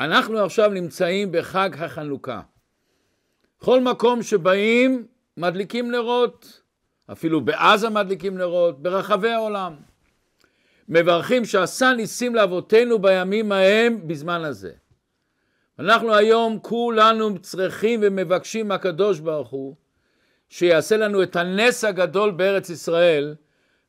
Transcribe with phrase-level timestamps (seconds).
[0.00, 2.40] אנחנו עכשיו נמצאים בחג החנוכה.
[3.58, 6.62] כל מקום שבאים מדליקים נרות,
[7.12, 9.76] אפילו בעזה מדליקים נרות, ברחבי העולם.
[10.88, 14.72] מברכים שעשה ניסים לאבותינו בימים ההם בזמן הזה.
[15.78, 19.74] אנחנו היום כולנו צריכים ומבקשים מהקדוש ברוך הוא
[20.48, 23.34] שיעשה לנו את הנס הגדול בארץ ישראל,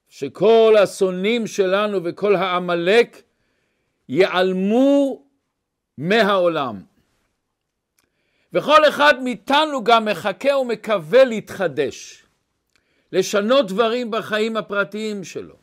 [0.09, 3.21] שכל השונאים שלנו וכל העמלק
[4.09, 5.23] ייעלמו
[5.99, 6.81] מהעולם.
[8.53, 12.23] וכל אחד מאיתנו גם מחכה ומקווה להתחדש,
[13.11, 15.55] לשנות דברים בחיים הפרטיים שלו,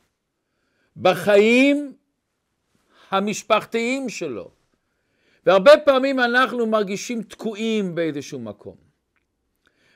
[0.97, 1.93] בחיים
[3.11, 4.51] המשפחתיים שלו.
[5.47, 8.77] והרבה פעמים אנחנו מרגישים תקועים באיזשהו מקום.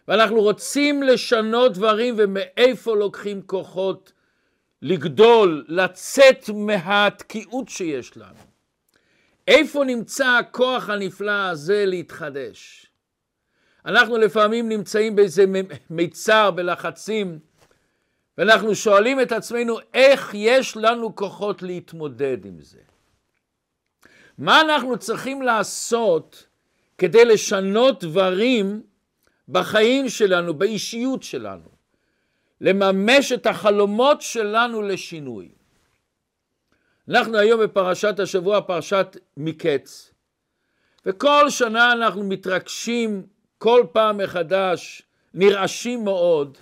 [0.08, 4.12] ואנחנו רוצים לשנות דברים ומאיפה לוקחים כוחות
[4.82, 8.49] לגדול, לצאת מהתקיעות שיש לנו.
[9.50, 12.86] איפה נמצא הכוח הנפלא הזה להתחדש?
[13.86, 15.44] אנחנו לפעמים נמצאים באיזה
[15.90, 17.38] מיצר, בלחצים,
[18.38, 22.78] ואנחנו שואלים את עצמנו איך יש לנו כוחות להתמודד עם זה.
[24.38, 26.46] מה אנחנו צריכים לעשות
[26.98, 28.82] כדי לשנות דברים
[29.48, 31.68] בחיים שלנו, באישיות שלנו,
[32.60, 35.48] לממש את החלומות שלנו לשינוי.
[37.10, 40.10] אנחנו היום בפרשת השבוע, פרשת מקץ,
[41.06, 43.22] וכל שנה אנחנו מתרגשים
[43.58, 45.02] כל פעם מחדש,
[45.34, 46.58] נרעשים מאוד,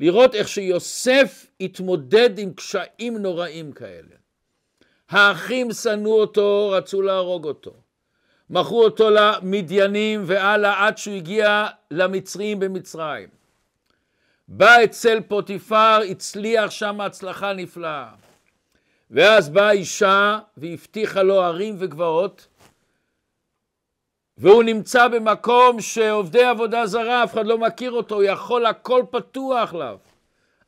[0.00, 4.16] לראות איך שיוסף התמודד עם קשיים נוראים כאלה.
[5.10, 7.74] האחים שנאו אותו, רצו להרוג אותו.
[8.50, 13.28] מכרו אותו למדיינים והלאה עד שהוא הגיע למצרים במצרים.
[14.48, 18.23] בא אצל פוטיפר, הצליח שם הצלחה נפלאה.
[19.14, 22.46] ואז באה אישה והבטיחה לו ערים וגבעות,
[24.38, 29.74] והוא נמצא במקום שעובדי עבודה זרה, אף אחד לא מכיר אותו, הוא יכול הכל פתוח
[29.74, 29.98] עליו.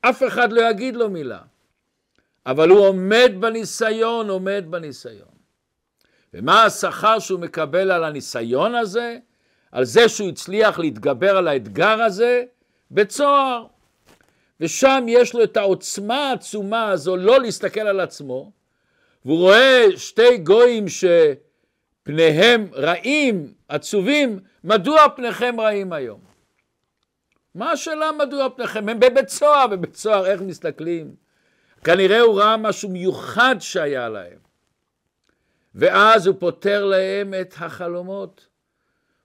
[0.01, 1.39] אף אחד לא יגיד לו מילה.
[2.47, 5.37] אבל הוא עומד בניסיון, עומד בניסיון.
[6.35, 9.19] ומה השכר שהוא מקבל על הניסיון הזה?
[9.73, 12.45] על זה שהוא הצליח להתגבר על האתגר הזה?
[12.91, 13.67] בצוהר.
[14.61, 18.53] ושם יש לו את העוצמה העצומה הזו לא להסתכל על עצמו,
[19.25, 26.21] והוא רואה שתי גויים שפניהם רעים, עצובים, מדוע פניכם רעים היום?
[27.55, 28.89] מה השאלה מדוע פניכם?
[28.89, 31.15] הם בבית סוהר, בבית סוהר איך מסתכלים?
[31.85, 34.39] כנראה הוא ראה משהו מיוחד שהיה להם.
[35.75, 38.47] ואז הוא פותר להם את החלומות.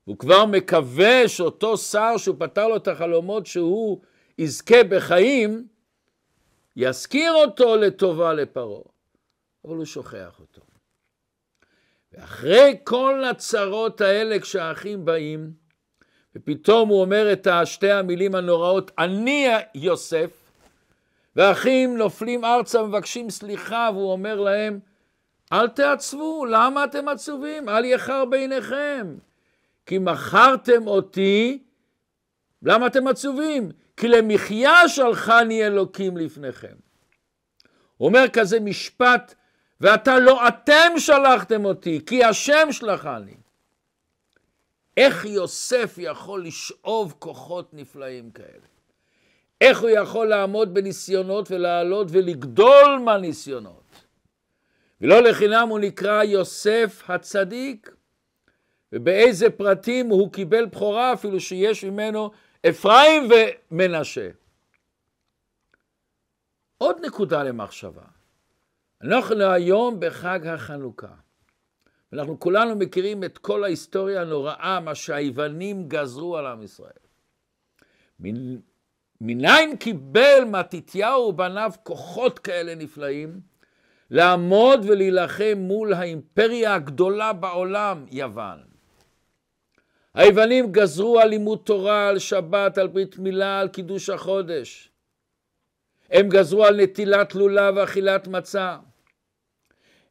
[0.06, 4.02] הוא כבר מקווה שאותו שר שהוא פתר לו את החלומות שהוא
[4.42, 5.68] יזכה בחיים,
[6.76, 8.82] יזכיר אותו לטובה לפרעה,
[9.66, 10.62] אבל הוא שוכח אותו.
[12.12, 15.52] ואחרי כל הצרות האלה כשהאחים באים,
[16.36, 20.52] ופתאום הוא אומר את שתי המילים הנוראות, אני יוסף,
[21.36, 24.80] והאחים נופלים ארצה ומבקשים סליחה, והוא אומר להם,
[25.54, 27.70] אל תעצבו, למה אתם עצובים?
[27.70, 29.16] אל יחר בעיניכם.
[29.86, 31.64] כי מכרתם אותי,
[32.62, 33.72] למה אתם עצובים?
[34.02, 36.76] כי למחיה שלחני אלוקים לפניכם.
[37.98, 39.36] הוא אומר כזה משפט,
[39.82, 43.36] ואתה לא אתם שלחתם אותי, כי השם שלחני.
[44.98, 48.68] איך יוסף יכול לשאוב כוחות נפלאים כאלה?
[49.62, 53.84] איך הוא יכול לעמוד בניסיונות ולעלות ולגדול מהניסיונות?
[55.02, 57.92] ולא לחינם הוא נקרא יוסף הצדיק.
[58.94, 62.32] ובאיזה פרטים הוא קיבל בכורה אפילו שיש ממנו
[62.70, 63.30] אפרים
[63.72, 64.30] ומנשה.
[66.78, 68.04] עוד נקודה למחשבה.
[69.04, 71.14] אנחנו היום בחג החנוכה.
[72.14, 76.92] אנחנו כולנו מכירים את כל ההיסטוריה הנוראה, מה שהיוונים גזרו על עם ישראל.
[79.22, 83.42] מניין קיבל מתתיהו ובניו כוחות כאלה נפלאים?
[84.10, 88.71] לעמוד ולהילחם מול האימפריה הגדולה בעולם, יוון.
[90.14, 94.92] היוונים גזרו על לימוד תורה, על שבת, על ברית מילה, על קידוש החודש.
[96.10, 98.78] הם גזרו על נטילת לולב ואכילת מצה.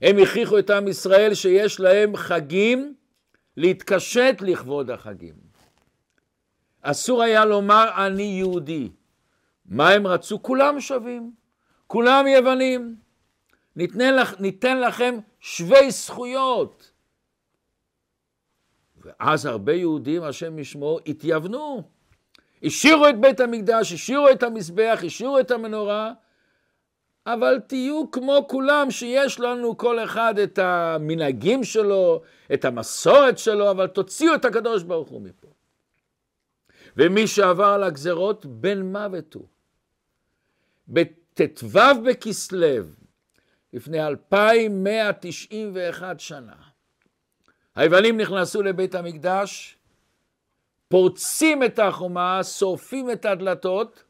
[0.03, 2.95] הם הכריחו את עם ישראל שיש להם חגים
[3.57, 5.35] להתקשט לכבוד החגים.
[6.83, 8.89] אסור היה לומר אני יהודי.
[9.67, 10.43] מה הם רצו?
[10.43, 11.33] כולם שווים,
[11.87, 12.97] כולם יוונים.
[13.77, 16.90] ניתן, לכ, ניתן לכם שווי זכויות.
[19.11, 21.83] ואז הרבה יהודים, השם ישמור, התייוונו.
[22.63, 26.13] השאירו את בית המקדש, השאירו את המזבח, השאירו את המנורה,
[27.27, 32.23] אבל תהיו כמו כולם, שיש לנו כל אחד את המנהגים שלו,
[32.55, 35.49] את המסורת שלו, אבל תוציאו את הקדוש ברוך הוא מפה.
[36.97, 39.47] ומי שעבר על הגזרות, בן מוות הוא.
[40.89, 41.67] בט"ו
[42.05, 42.85] בכסלו,
[43.73, 46.70] לפני 2191 שנה,
[47.81, 49.77] היוונים נכנסו לבית המקדש,
[50.89, 54.05] פורצים את החומה, שורפים את הדלתות,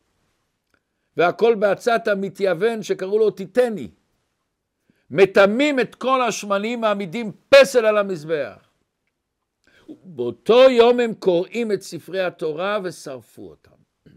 [1.17, 3.91] והכל בעצת המתייוון שקראו לו תיתני.
[5.11, 8.71] מטמאים את כל השמנים, מעמידים פסל על המזבח.
[9.89, 14.11] באותו יום הם קוראים את ספרי התורה ושרפו אותם.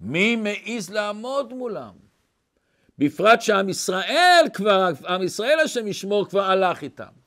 [0.00, 1.94] מי מעז לעמוד מולם?
[2.98, 7.25] בפרט שעם ישראל כבר, עם ישראל השם ישמור כבר הלך איתם.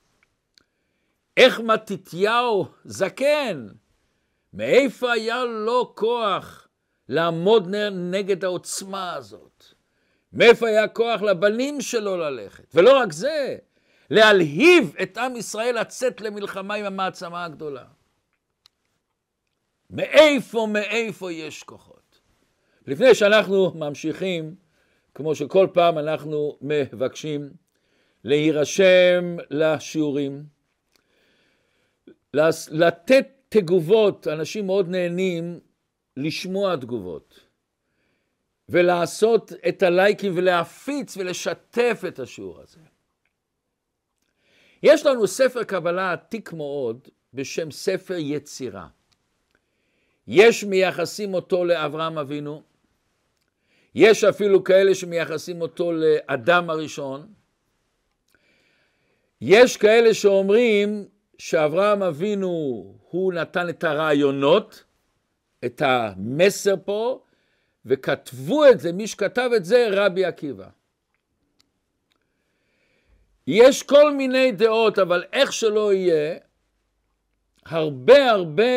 [1.40, 3.68] איך מתתיהו זקן,
[4.54, 6.68] מאיפה היה לו כוח
[7.10, 9.64] לעמוד נגד העוצמה הזאת?
[10.34, 12.76] מאיפה היה כוח לבנים שלו ללכת?
[12.76, 13.58] ולא רק זה,
[14.10, 17.86] להלהיב את עם ישראל לצאת למלחמה עם המעצמה הגדולה.
[19.90, 22.20] מאיפה, מאיפה יש כוחות?
[22.88, 24.56] לפני שאנחנו ממשיכים,
[25.16, 27.50] כמו שכל פעם אנחנו מבקשים,
[28.24, 30.59] להירשם לשיעורים,
[32.72, 35.60] לתת תגובות, אנשים מאוד נהנים
[36.18, 37.40] לשמוע תגובות,
[38.70, 42.80] ולעשות את הלייקים ולהפיץ ולשתף את השיעור הזה.
[44.84, 48.88] יש לנו ספר קבלה עתיק מאוד בשם ספר יצירה.
[50.28, 52.62] יש מייחסים אותו לאברהם אבינו,
[53.96, 57.34] יש אפילו כאלה שמייחסים אותו לאדם הראשון,
[59.42, 61.08] יש כאלה שאומרים
[61.40, 62.48] שאברהם אבינו
[63.10, 64.84] הוא נתן את הרעיונות,
[65.66, 67.22] את המסר פה,
[67.86, 70.68] וכתבו את זה, מי שכתב את זה רבי עקיבא.
[73.48, 76.38] יש כל מיני דעות, אבל איך שלא יהיה,
[77.66, 78.74] הרבה הרבה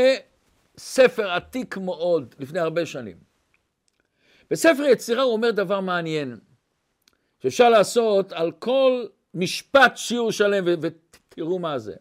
[0.78, 3.16] ספר עתיק מאוד, לפני הרבה שנים.
[4.50, 6.38] בספר יצירה הוא אומר דבר מעניין,
[7.42, 11.94] שאפשר לעשות על כל משפט שיעור שלם, ותראו מה זה.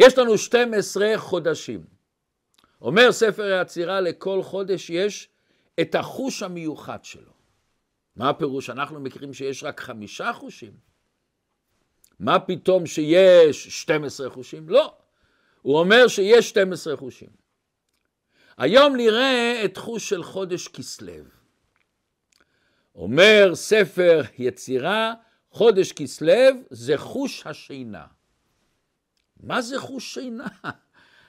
[0.00, 1.84] יש לנו 12 חודשים.
[2.82, 5.28] אומר ספר היצירה, לכל חודש יש
[5.80, 7.32] את החוש המיוחד שלו.
[8.16, 8.70] מה הפירוש?
[8.70, 10.72] אנחנו מכירים שיש רק חמישה חושים.
[12.20, 14.68] מה פתאום שיש 12 חושים?
[14.68, 14.94] לא.
[15.62, 17.30] הוא אומר שיש 12 חושים.
[18.58, 21.24] היום נראה את חוש של חודש כסלו.
[22.94, 25.14] אומר ספר יצירה,
[25.50, 28.06] חודש כסלו זה חוש השינה.
[29.42, 30.46] מה זה חוש שינה?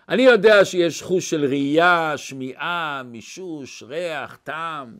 [0.09, 4.97] אני יודע שיש חוש של ראייה, שמיעה, מישוש, ריח, טעם,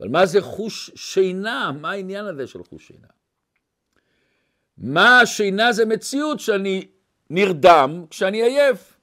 [0.00, 1.72] אבל מה זה חוש שינה?
[1.80, 3.08] מה העניין הזה של חוש שינה?
[4.78, 6.88] מה השינה זה מציאות שאני
[7.30, 8.98] נרדם כשאני עייף.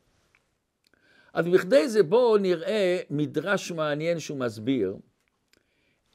[1.33, 4.95] אז בכדי זה בואו נראה מדרש מעניין שהוא מסביר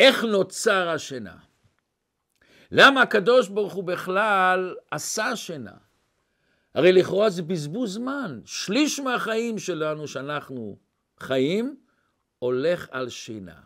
[0.01, 1.37] איך נוצר השינה.
[2.71, 5.88] למה הקדוש ברוך הוא בכלל עשה שינה?
[6.75, 8.41] הרי לכאורה זה בזבוז זמן.
[8.45, 10.77] שליש מהחיים שלנו שאנחנו
[11.21, 11.77] חיים
[12.39, 13.61] הולך על שינה.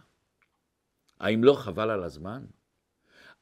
[1.21, 2.45] האם לא חבל על הזמן?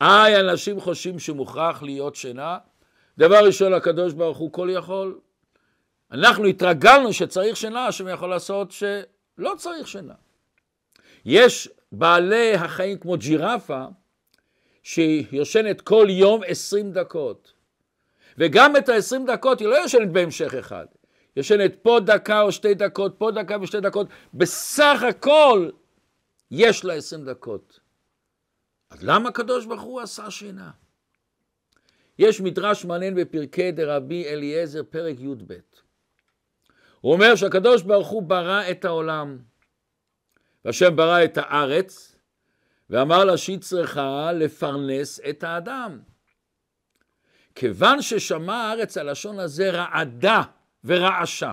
[0.00, 2.58] איי, אנשים חושבים שמוכרח להיות שינה.
[3.18, 5.18] דבר ראשון, הקדוש ברוך הוא כל יכול.
[6.12, 10.14] אנחנו התרגלנו שצריך שינה, השם יכול לעשות שלא צריך שינה.
[11.24, 13.84] יש בעלי החיים כמו ג'ירפה,
[14.82, 17.52] שהיא יושנת כל יום עשרים דקות.
[18.38, 20.86] וגם את ה-20 דקות היא לא יושנת בהמשך אחד.
[21.36, 24.06] יושנת פה דקה או שתי דקות, פה דקה ושתי דקות.
[24.34, 25.70] בסך הכל
[26.50, 27.80] יש לה 20 דקות.
[28.90, 30.70] אז למה הקדוש ברוך הוא עשה שינה?
[32.18, 35.54] יש מדרש מעניין בפרקי דרבי אליעזר, פרק י"ב.
[37.00, 39.38] הוא אומר שהקדוש ברוך הוא ברא את העולם,
[40.64, 42.16] והשם ברא את הארץ,
[42.90, 46.00] ואמר לה שהיא צריכה לפרנס את האדם.
[47.54, 50.42] כיוון ששמע הארץ הלשון הזה רעדה
[50.84, 51.52] ורעשה,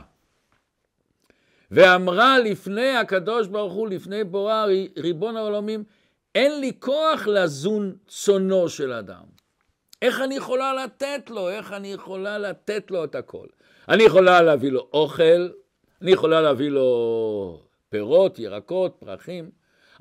[1.71, 4.65] ואמרה לפני הקדוש ברוך הוא, לפני בורא
[4.97, 5.83] ריבון העולמים,
[6.35, 9.23] אין לי כוח לזון צונו של אדם.
[10.01, 11.49] איך אני יכולה לתת לו?
[11.49, 13.47] איך אני יכולה לתת לו את הכל?
[13.89, 15.49] אני יכולה להביא לו אוכל,
[16.01, 19.49] אני יכולה להביא לו פירות, ירקות, פרחים,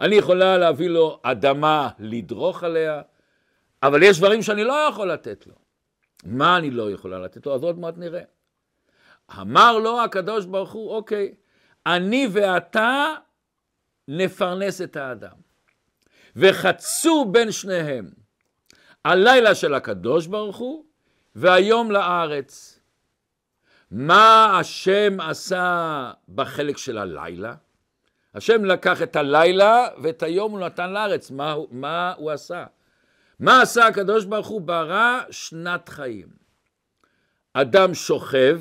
[0.01, 3.03] אני יכולה להביא לו אדמה לדרוך עליה,
[3.83, 5.66] אבל יש דברים שאני לא יכול לתת לו.
[6.27, 7.55] מה אני לא יכולה לתת לו?
[7.55, 8.23] אז עוד מעט נראה.
[9.41, 11.35] אמר לו הקדוש ברוך הוא, אוקיי,
[11.87, 13.15] אני ואתה
[14.09, 15.37] נפרנס את האדם.
[16.37, 18.11] וחצו בין שניהם.
[19.05, 20.85] הלילה של הקדוש ברוך הוא
[21.35, 22.81] והיום לארץ.
[23.91, 27.55] מה השם עשה בחלק של הלילה?
[28.35, 31.31] השם לקח את הלילה ואת היום הוא נתן לארץ.
[31.31, 32.65] מה, מה הוא עשה?
[33.39, 34.61] מה עשה הקדוש ברוך הוא?
[34.61, 36.29] ברא שנת חיים.
[37.53, 38.61] אדם שוכב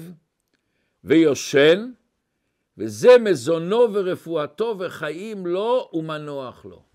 [1.04, 1.92] ויושן,
[2.78, 6.86] וזה מזונו ורפואתו וחיים לו ומנוח לו.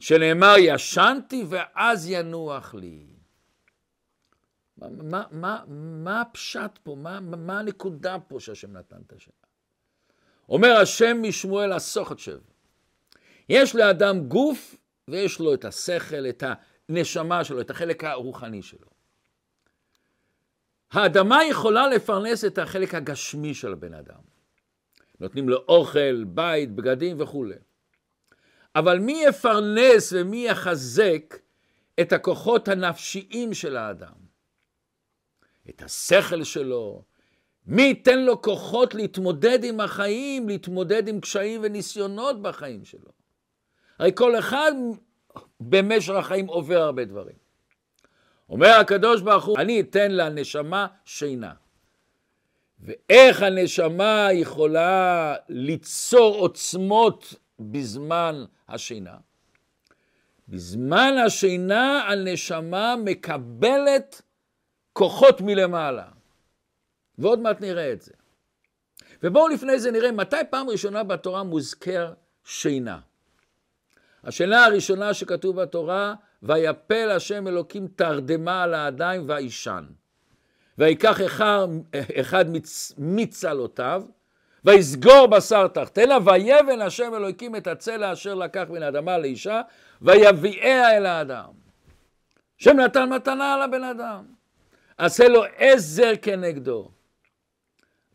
[0.00, 3.06] שנאמר ישנתי ואז ינוח לי.
[4.76, 5.64] מה, מה, מה,
[6.04, 6.94] מה הפשט פה?
[6.94, 9.30] מה, מה הנקודה פה שהשם נתן את השם?
[10.48, 12.38] אומר השם משמואל הסוחתשב,
[13.48, 14.76] יש לאדם גוף
[15.08, 16.42] ויש לו את השכל, את
[16.90, 18.86] הנשמה שלו, את החלק הרוחני שלו.
[20.90, 24.20] האדמה יכולה לפרנס את החלק הגשמי של הבן אדם.
[25.20, 27.54] נותנים לו אוכל, בית, בגדים וכולי.
[28.74, 31.36] אבל מי יפרנס ומי יחזק
[32.00, 34.12] את הכוחות הנפשיים של האדם?
[35.68, 37.04] את השכל שלו?
[37.66, 43.10] מי ייתן לו כוחות להתמודד עם החיים, להתמודד עם קשיים וניסיונות בחיים שלו?
[43.98, 44.72] הרי כל אחד
[45.60, 47.36] במשך החיים עובר הרבה דברים.
[48.48, 51.52] אומר הקדוש ברוך הוא, אני אתן לנשמה שינה.
[52.80, 59.16] ואיך הנשמה יכולה ליצור עוצמות בזמן השינה?
[60.48, 64.22] בזמן השינה הנשמה מקבלת
[64.92, 66.08] כוחות מלמעלה.
[67.18, 68.12] ועוד מעט נראה את זה.
[69.22, 72.12] ובואו לפני זה נראה מתי פעם ראשונה בתורה מוזכר
[72.44, 72.98] שינה.
[74.24, 79.84] השינה הראשונה שכתוב בתורה, ויפל השם אלוקים תרדמה על האדם והאישן.
[80.78, 81.20] ויקח
[82.20, 82.46] אחד,
[82.98, 84.02] מצלותיו,
[84.64, 89.62] ויסגור בשר תחתנה, ויבן השם אלוקים את הצלע אשר לקח מן האדמה לאישה,
[90.02, 91.50] ויביאה אל האדם.
[92.60, 94.24] השם נתן מתנה על הבן אדם.
[94.98, 96.90] עשה לו עזר כנגדו.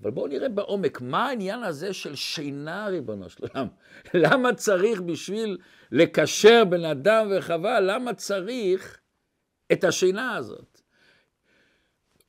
[0.02, 3.68] אבל בואו נראה בעומק, מה העניין הזה של שינה, ריבונו של עולם?
[4.14, 5.58] למה צריך בשביל
[5.96, 9.00] לקשר בין אדם וחווה, למה צריך
[9.72, 10.82] את השינה הזאת?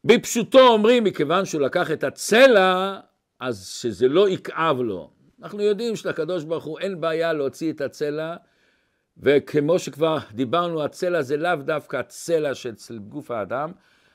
[0.04, 3.00] בפשוטו אומרים, מכיוון שהוא לקח את הצלע,
[3.40, 5.10] אז שזה לא יכאב לו.
[5.42, 8.36] אנחנו יודעים שלקדוש ברוך הוא אין בעיה להוציא את הצלע,
[9.16, 13.72] וכמו שכבר דיברנו, הצלע זה לאו דווקא הצלע של גוף האדם,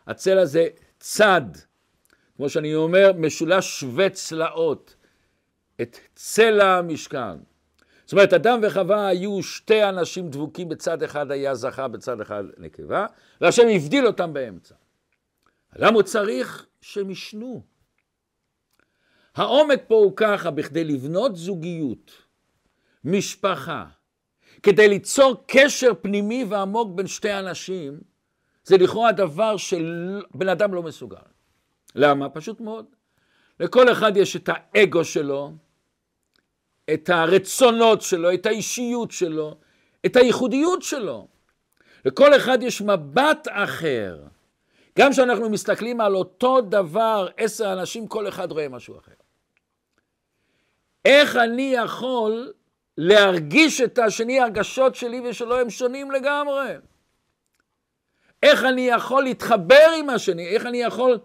[0.07, 0.67] הצלע זה
[0.99, 1.41] צד,
[2.35, 4.95] כמו שאני אומר, משולש שווה צלעות,
[5.81, 7.50] את צלע המשכן.
[8.11, 13.05] זאת אומרת, אדם וחווה היו שתי אנשים דבוקים, בצד אחד היה זכר, בצד אחד נקבה,
[13.41, 14.75] והשם הבדיל אותם באמצע.
[15.75, 17.63] למה הוא צריך שהם ישנו?
[19.35, 22.11] העומק פה הוא ככה, בכדי לבנות זוגיות,
[23.03, 23.85] משפחה,
[24.63, 27.99] כדי ליצור קשר פנימי ועמוק בין שתי אנשים,
[28.63, 31.17] זה לכאורה דבר שבן אדם לא מסוגל.
[31.95, 32.29] למה?
[32.29, 32.85] פשוט מאוד.
[33.59, 35.53] לכל אחד יש את האגו שלו,
[36.93, 39.55] את הרצונות שלו, את האישיות שלו,
[40.05, 41.27] את הייחודיות שלו.
[42.05, 44.23] לכל אחד יש מבט אחר.
[44.99, 49.11] גם כשאנחנו מסתכלים על אותו דבר, עשר אנשים, כל אחד רואה משהו אחר.
[51.05, 52.53] איך אני יכול
[52.97, 56.73] להרגיש את השני, הרגשות שלי ושלו הם שונים לגמרי?
[58.43, 60.47] איך אני יכול להתחבר עם השני?
[60.47, 61.19] איך אני יכול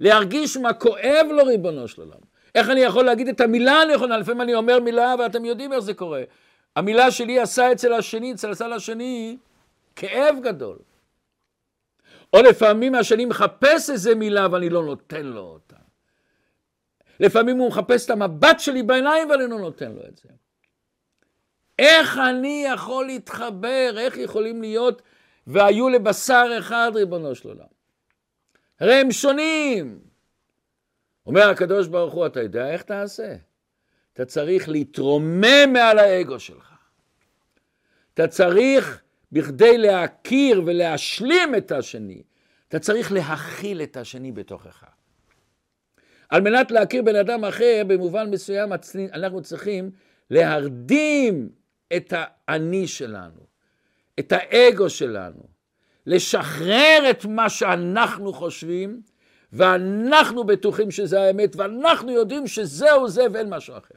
[0.00, 2.29] להרגיש מה כואב לו, ריבונו של עולם?
[2.54, 4.16] איך אני יכול להגיד את המילה הנכונה?
[4.16, 6.22] לפעמים אני אומר מילה ואתם יודעים איך זה קורה.
[6.76, 9.36] המילה שלי עשה אצל השני, אצל הצד השני,
[9.96, 10.78] כאב גדול.
[12.32, 15.76] או לפעמים השני מחפש איזה מילה ואני לא נותן לו אותה.
[17.20, 20.28] לפעמים הוא מחפש את המבט שלי בעיניים ואני לא נותן לו את זה.
[21.78, 23.94] איך אני יכול להתחבר?
[23.98, 25.02] איך יכולים להיות
[25.46, 27.64] והיו לבשר אחד, ריבונו של עולם?
[28.80, 30.09] הרי הם שונים.
[31.26, 33.36] אומר הקדוש ברוך הוא, אתה יודע איך תעשה?
[34.12, 36.72] אתה צריך להתרומם מעל האגו שלך.
[38.14, 42.22] אתה צריך, בכדי להכיר ולהשלים את השני,
[42.68, 44.84] אתה צריך להכיל את השני בתוכך.
[46.28, 48.72] על מנת להכיר בן אדם אחר, במובן מסוים
[49.12, 49.90] אנחנו צריכים
[50.30, 51.48] להרדים
[51.96, 53.40] את האני שלנו,
[54.18, 55.42] את האגו שלנו,
[56.06, 59.02] לשחרר את מה שאנחנו חושבים,
[59.52, 63.94] ואנחנו בטוחים שזה האמת, ואנחנו יודעים שזהו זה ואין משהו אחר.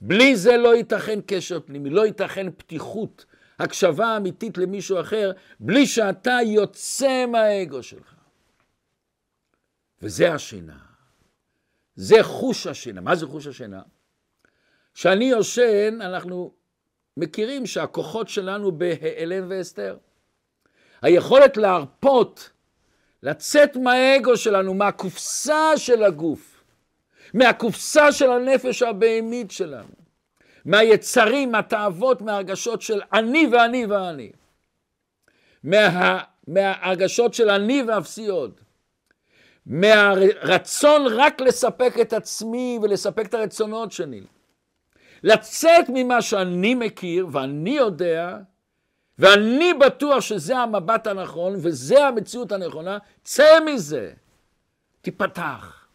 [0.00, 3.24] בלי זה לא ייתכן קשר פנימי, לא ייתכן פתיחות,
[3.58, 8.14] הקשבה אמיתית למישהו אחר, בלי שאתה יוצא מהאגו שלך.
[10.02, 10.78] וזה השינה.
[11.96, 13.00] זה חוש השינה.
[13.00, 13.82] מה זה חוש השינה?
[14.94, 16.52] כשאני יושן, אנחנו
[17.16, 19.96] מכירים שהכוחות שלנו בהיעלם והסתר.
[21.02, 22.50] היכולת להרפות,
[23.22, 26.64] לצאת מהאגו שלנו, מהקופסה של הגוף,
[27.34, 29.94] מהקופסה של הנפש הבהמית שלנו,
[30.64, 34.32] מהיצרים, מהתאוות, מהרגשות של אני ואני ואני,
[35.64, 38.60] מה, מהרגשות של אני ואפסי עוד,
[39.66, 44.22] מהרצון רק לספק את עצמי ולספק את הרצונות שלי.
[45.22, 48.38] לצאת ממה שאני מכיר ואני יודע,
[49.18, 54.12] ואני בטוח שזה המבט הנכון וזה המציאות הנכונה, צא מזה,
[55.00, 55.86] תיפתח.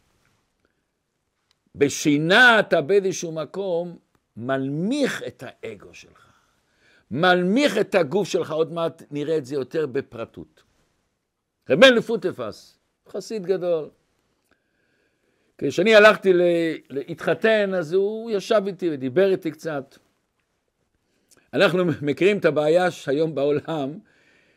[1.76, 3.98] בשינה אתה באיזשהו מקום
[4.38, 6.32] מנמיך את האגו שלך,
[7.12, 10.64] מנמיך את הגוף שלך, עוד מעט נראה את זה יותר בפרטות.
[11.70, 12.78] רבן לפוטפס,
[13.10, 13.90] חסיד גדול.
[15.58, 16.34] כשאני הלכתי
[16.90, 19.96] להתחתן, אז הוא ישב איתי ודיבר איתי קצת.
[21.54, 24.00] אנחנו מכירים את הבעיה שהיום בעולם,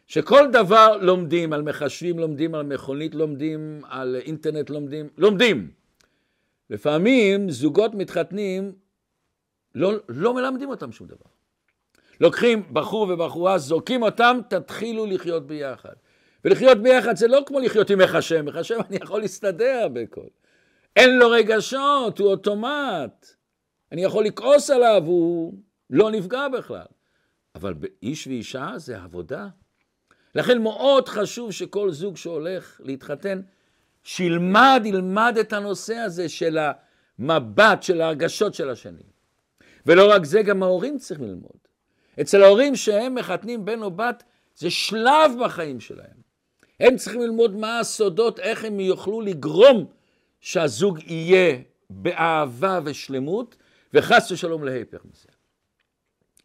[0.07, 5.71] שכל דבר לומדים, על מחשבים לומדים, על מכונית לומדים, על אינטרנט לומדים, לומדים.
[6.71, 8.73] לפעמים זוגות מתחתנים,
[9.75, 11.31] לא, לא מלמדים אותם שום דבר.
[12.21, 15.95] לוקחים בחור ובחורה, זורקים אותם, תתחילו לחיות ביחד.
[16.45, 18.47] ולחיות ביחד זה לא כמו לחיות עם איך השם
[18.89, 20.27] אני יכול להסתדר בכל.
[20.97, 23.27] אין לו רגשות, הוא אוטומט.
[23.93, 25.55] אני יכול לכעוס עליו, הוא
[25.91, 26.87] לא נפגע בכלל.
[27.55, 29.49] אבל איש ואישה זה עבודה.
[30.35, 33.41] לכן מאוד חשוב שכל זוג שהולך להתחתן,
[34.03, 36.59] שילמד, ילמד את הנושא הזה של
[37.19, 39.03] המבט, של ההרגשות של השני.
[39.87, 41.59] ולא רק זה, גם ההורים צריכים ללמוד.
[42.21, 44.23] אצל ההורים שהם מחתנים בן או בת,
[44.57, 46.21] זה שלב בחיים שלהם.
[46.81, 49.87] הם צריכים ללמוד מה הסודות, איך הם יוכלו לגרום
[50.41, 51.59] שהזוג יהיה
[51.91, 53.57] באהבה ושלמות,
[53.95, 55.29] וחס ושלום להיפך מזה.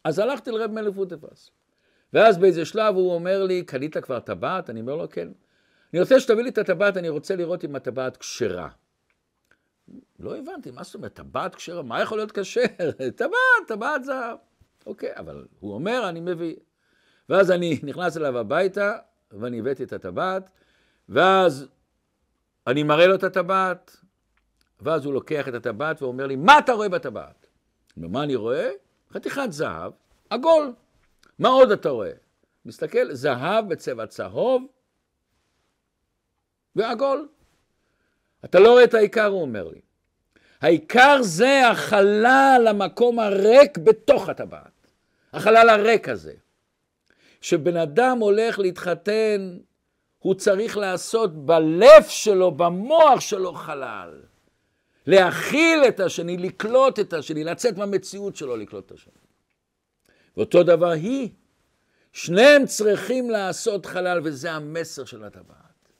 [0.06, 1.50] אז הלכתי לרב מלך פוטפס.
[2.12, 4.70] ואז באיזה שלב הוא אומר לי, קנית כבר טבעת?
[4.70, 5.28] אני אומר לו, כן.
[5.92, 8.68] אני רוצה שתביא לי את הטבעת, אני רוצה לראות אם הטבעת כשרה.
[10.18, 11.82] לא הבנתי, מה זאת אומרת, טבעת כשרה?
[11.82, 12.90] מה יכול להיות כשר?
[13.16, 14.38] טבעת, טבעת זהב.
[14.86, 16.56] אוקיי, אבל הוא אומר, אני מביא.
[17.28, 18.96] ואז אני נכנס אליו הביתה,
[19.32, 20.50] ואני הבאתי את הטבעת,
[21.08, 21.68] ואז
[22.66, 23.96] אני מראה לו את הטבעת,
[24.80, 27.46] ואז הוא לוקח את הטבעת ואומר לי, מה אתה רואה בטבעת?
[27.96, 28.70] מה אני רואה?
[29.12, 29.92] חתיכת זהב,
[30.30, 30.72] עגול.
[31.38, 32.12] מה עוד אתה רואה?
[32.64, 34.62] מסתכל, זהב בצבע צהוב
[36.76, 37.28] ועגול.
[38.44, 39.80] אתה לא רואה את העיקר, הוא אומר לי.
[40.60, 44.90] העיקר זה החלל, המקום הריק בתוך הטבעת.
[45.32, 46.32] החלל הריק הזה.
[47.40, 49.58] כשבן אדם הולך להתחתן,
[50.18, 54.22] הוא צריך לעשות בלב שלו, במוח שלו חלל.
[55.06, 59.12] להכיל את השני, לקלוט את השני, לצאת מהמציאות שלו לקלוט את השני.
[60.36, 61.30] ואותו דבר היא.
[62.12, 65.92] שניהם צריכים לעשות חלל, וזה המסר של הטבעת.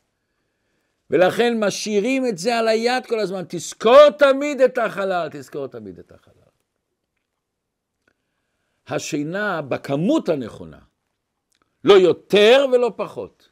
[1.10, 3.42] ולכן משאירים את זה על היד כל הזמן.
[3.48, 6.32] תזכור תמיד את החלל, תזכור תמיד את החלל.
[8.86, 10.78] השינה בכמות הנכונה,
[11.84, 13.48] לא יותר ולא פחות.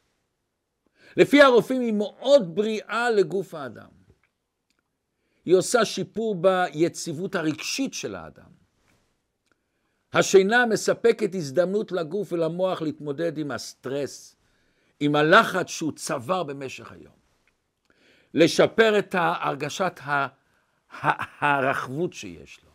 [1.17, 3.94] לפי הרופאים היא מאוד בריאה לגוף האדם.
[5.45, 8.55] היא עושה שיפור ביציבות הרגשית של האדם.
[10.13, 14.37] השינה מספקת הזדמנות לגוף ולמוח להתמודד עם הסטרס,
[15.01, 17.15] עם הלחץ שהוא צבר במשך היום.
[18.35, 20.01] לשפר את הרגשת
[21.41, 22.71] הרחבות שיש לו.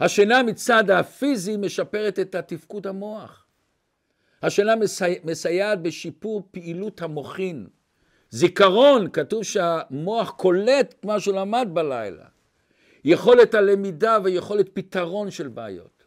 [0.00, 3.46] השינה מצד הפיזי משפרת את התפקוד המוח.
[4.42, 5.18] השינה מסי...
[5.24, 7.66] מסייעת בשיפור פעילות המוחין.
[8.32, 12.24] זיכרון, כתוב שהמוח קולט מה שהוא למד בלילה.
[13.04, 16.04] יכולת הלמידה ויכולת פתרון של בעיות.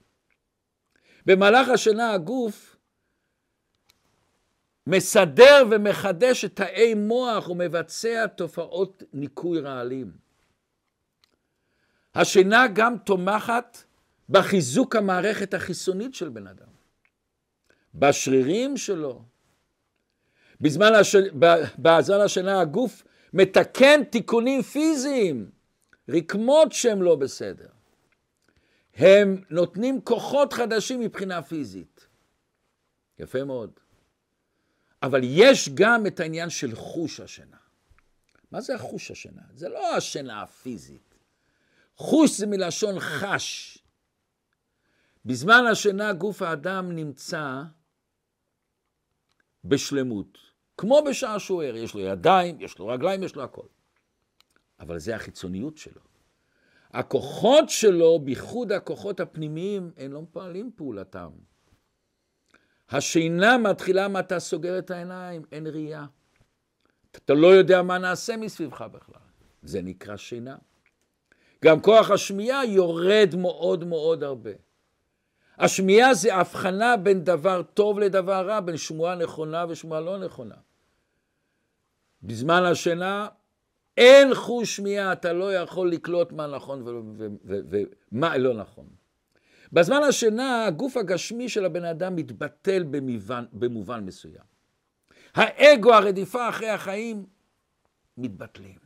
[1.26, 2.76] במהלך השינה הגוף
[4.88, 10.12] מסדר ומחדש את תאי מוח ומבצע תופעות ניקוי רעלים.
[12.16, 13.78] השינה גם תומכת
[14.30, 16.68] בחיזוק המערכת החיסונית של בן אדם,
[17.96, 19.35] בשרירים שלו.
[20.66, 21.16] בזמן הש...
[21.80, 25.52] בזמן השינה הגוף מתקן תיקונים פיזיים,
[26.10, 27.68] רקמות שהן לא בסדר.
[28.94, 32.08] הם נותנים כוחות חדשים מבחינה פיזית.
[33.20, 33.72] יפה מאוד.
[35.04, 37.58] אבל יש גם את העניין של חוש השינה.
[38.52, 39.42] מה זה החוש השינה?
[39.54, 41.16] זה לא השינה הפיזית.
[41.98, 43.78] חוש זה מלשון חש.
[45.26, 47.64] בזמן השינה גוף האדם נמצא
[49.64, 50.45] בשלמות,
[50.78, 53.66] כמו בשעה שהוא ער, יש לו ידיים, יש לו רגליים, יש לו הכל.
[54.80, 56.02] אבל זה החיצוניות שלו.
[56.92, 61.30] הכוחות שלו, בייחוד הכוחות הפנימיים, הם לא פועלים פעולתם.
[62.90, 66.06] השינה מתחילה אתה סוגר את העיניים, אין ראייה.
[67.12, 69.22] אתה לא יודע מה נעשה מסביבך בכלל.
[69.64, 70.56] זה נקרא שינה.
[71.66, 74.52] גם כוח השמיעה יורד מאוד מאוד הרבה.
[75.58, 80.56] השמיעה זה הבחנה בין דבר טוב לדבר רע, בין שמועה נכונה ושמועה לא נכונה.
[82.24, 83.28] בזמן השינה
[83.98, 86.84] אין חוש שמיעה, אתה לא יכול לקלוט מה נכון
[88.12, 88.88] ומה לא נכון.
[89.74, 94.44] בזמן השינה הגוף הגשמי של הבן אדם מתבטל במובן, במובן מסוים.
[95.34, 97.26] האגו, הרדיפה אחרי החיים,
[98.18, 98.80] מתבטלים.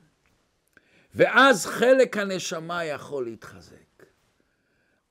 [1.14, 4.06] ואז חלק הנשמה יכול להתחזק.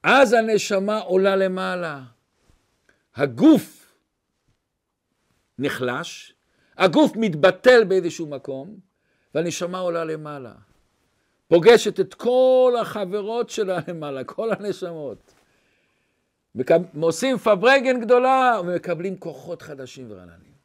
[0.02, 2.02] אז הנשמה עולה למעלה.
[3.14, 3.96] הגוף
[5.58, 6.34] נחלש,
[6.78, 8.76] הגוף מתבטל באיזשהו מקום,
[9.34, 10.52] והנשמה עולה למעלה.
[11.48, 15.34] פוגשת את כל החברות שלה למעלה, כל הנשמות.
[17.00, 20.58] עושים פברגן גדולה ומקבלים כוחות חדשים ורעננים.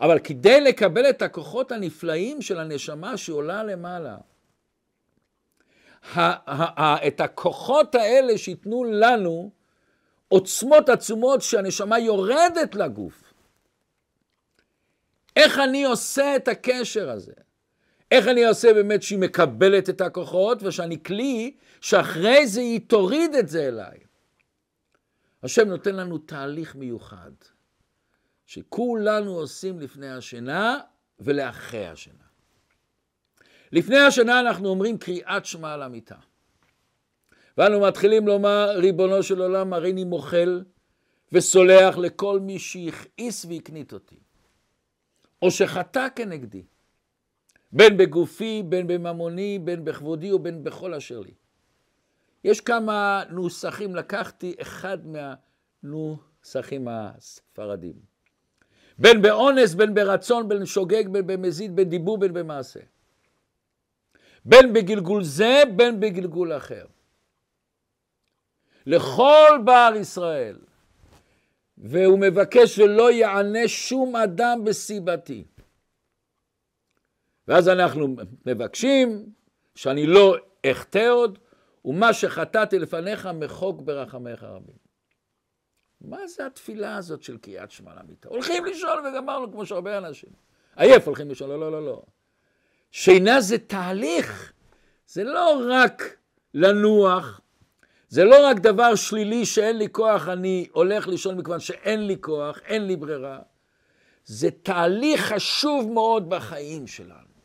[0.00, 4.16] אבל כדי לקבל את הכוחות הנפלאים של הנשמה שעולה למעלה,
[7.06, 9.50] את הכוחות האלה שייתנו לנו
[10.28, 13.25] עוצמות עצומות שהנשמה יורדת לגוף.
[15.36, 17.32] איך אני עושה את הקשר הזה?
[18.10, 23.48] איך אני עושה באמת שהיא מקבלת את הכוחות ושאני כלי שאחרי זה היא תוריד את
[23.48, 23.98] זה אליי.
[25.42, 27.30] השם נותן לנו תהליך מיוחד.
[28.46, 30.78] שכולנו עושים לפני השינה
[31.18, 32.24] ולאחרי השינה.
[33.72, 36.16] לפני השינה אנחנו אומרים קריאת שמע על המיטה.
[37.58, 40.64] ואנו מתחילים לומר, ריבונו של עולם, הריני מוחל
[41.32, 44.16] וסולח לכל מי שהכעיס והקנית אותי,
[45.42, 46.62] או שחטא כנגדי,
[47.72, 51.34] בין בגופי, בין בממוני, בין בכבודי ובין בכל אשר לי.
[52.44, 54.98] יש כמה נוסחים, לקחתי אחד
[55.82, 57.94] מהנוסחים הספרדים.
[58.98, 62.80] בין באונס, בין ברצון, בין שוגג, בין במזיד, בין דיבור, בין במעשה.
[64.44, 66.86] בין בגלגול זה, בין בגלגול אחר.
[68.86, 70.58] לכל בר ישראל,
[71.78, 75.44] והוא מבקש שלא יענה שום אדם בסיבתי.
[77.48, 79.26] ואז אנחנו מבקשים
[79.74, 80.36] שאני לא
[80.66, 81.38] אחטא עוד,
[81.84, 84.76] ומה שחטאתי לפניך מחוק ברחמיך רבים.
[86.00, 88.28] מה זה התפילה הזאת של קריאת שמע למיטה?
[88.28, 90.30] הולכים לישון וגמרנו כמו שהרבה אנשים.
[90.76, 92.02] עייף הולכים לישון, לא, לא, לא, לא.
[92.90, 94.52] שינה זה תהליך,
[95.06, 96.16] זה לא רק
[96.54, 97.40] לנוח,
[98.16, 102.60] זה לא רק דבר שלילי שאין לי כוח, אני הולך לישון מכיוון שאין לי כוח,
[102.64, 103.38] אין לי ברירה.
[104.24, 107.36] זה תהליך חשוב מאוד בחיים שלנו.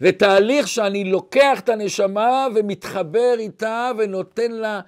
[0.00, 4.80] ותהליך שאני לוקח את הנשמה ומתחבר איתה ונותן לה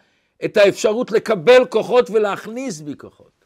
[0.45, 3.45] את האפשרות לקבל כוחות ולהכניס בי כוחות.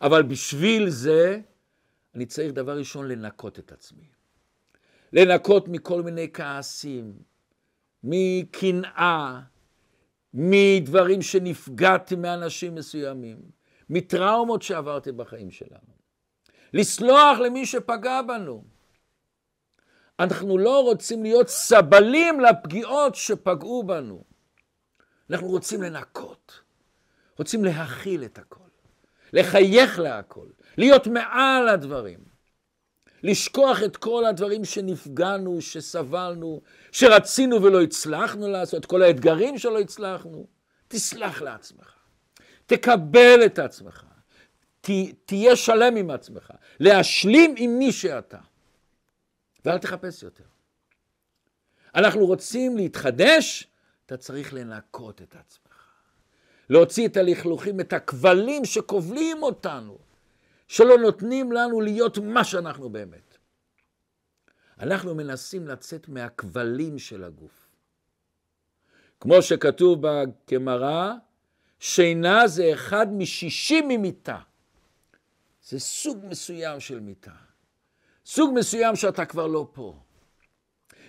[0.00, 1.40] אבל בשביל זה
[2.14, 4.08] אני צריך דבר ראשון לנקות את עצמי.
[5.12, 7.12] לנקות מכל מיני כעסים,
[8.04, 9.51] מקנאה,
[10.34, 13.38] מדברים שנפגעתי מאנשים מסוימים,
[13.90, 15.92] מטראומות שעברתי בחיים שלנו.
[16.74, 18.64] לסלוח למי שפגע בנו.
[20.20, 24.24] אנחנו לא רוצים להיות סבלים לפגיעות שפגעו בנו.
[25.30, 26.60] אנחנו רוצים לנקות,
[27.38, 28.68] רוצים להכיל את הכל,
[29.32, 32.31] לחייך להכל, להיות מעל הדברים,
[33.22, 36.60] לשכוח את כל הדברים שנפגענו, שסבלנו,
[36.92, 40.46] שרצינו ולא הצלחנו לעשות, כל האתגרים שלא הצלחנו.
[40.88, 41.94] תסלח לעצמך,
[42.66, 44.04] תקבל את עצמך,
[44.80, 44.90] ת,
[45.24, 48.38] תהיה שלם עם עצמך, להשלים עם מי שאתה,
[49.64, 50.44] ואל תחפש יותר.
[51.94, 53.72] אנחנו רוצים להתחדש
[54.06, 55.72] אתה צריך לנקות את עצמך.
[56.70, 59.98] להוציא את הלכלוכים, את הכבלים שכובלים אותנו,
[60.72, 63.38] שלא נותנים לנו להיות מה שאנחנו באמת.
[64.78, 67.68] אנחנו מנסים לצאת מהכבלים של הגוף.
[69.20, 71.12] כמו שכתוב בגמרא,
[71.78, 74.38] שינה זה אחד משישים ממיתה.
[75.68, 77.34] זה סוג מסוים של מיתה.
[78.26, 80.00] סוג מסוים שאתה כבר לא פה.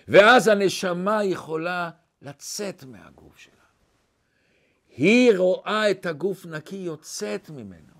[0.08, 1.90] ואז הנשמה יכולה
[2.22, 3.54] לצאת מהגוף שלה.
[4.96, 7.93] היא רואה את הגוף נקי יוצאת ממנו.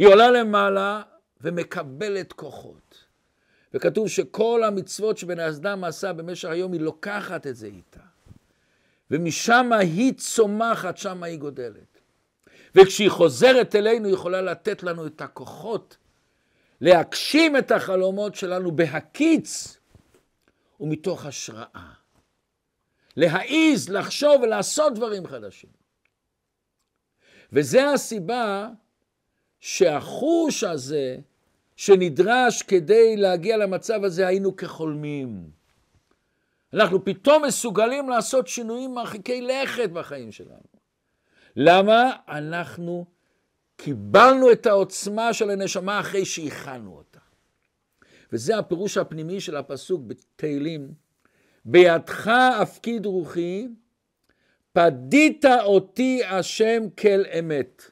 [0.00, 1.02] היא עולה למעלה
[1.40, 3.04] ומקבלת כוחות.
[3.74, 8.00] וכתוב שכל המצוות שבן האדם עשה במשך היום, היא לוקחת את זה איתה.
[9.10, 12.00] ומשם היא צומחת, שם היא גודלת.
[12.74, 15.96] וכשהיא חוזרת אלינו, היא יכולה לתת לנו את הכוחות
[16.80, 19.78] להגשים את החלומות שלנו בהקיץ
[20.80, 21.92] ומתוך השראה.
[23.16, 25.70] להעיז, לחשוב ולעשות דברים חדשים.
[27.52, 28.68] וזה הסיבה
[29.60, 31.16] שהחוש הזה
[31.76, 35.50] שנדרש כדי להגיע למצב הזה היינו כחולמים.
[36.74, 40.80] אנחנו פתאום מסוגלים לעשות שינויים מרחיקי לכת בחיים שלנו.
[41.56, 42.12] למה?
[42.28, 43.04] אנחנו
[43.76, 47.18] קיבלנו את העוצמה של הנשמה אחרי שהכנו אותה.
[48.32, 50.94] וזה הפירוש הפנימי של הפסוק בתהילים.
[51.64, 52.28] בידך
[52.62, 53.68] אפקיד רוחי,
[54.72, 57.90] פדית אותי השם כל אמת.